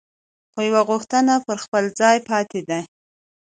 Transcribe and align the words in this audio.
خو 0.51 0.59
یوه 0.69 0.81
غوښتنه 0.89 1.33
پر 1.45 1.57
خپل 1.63 1.83
ځای 1.99 2.17
پاتې 2.29 2.61
ده. 2.69 2.79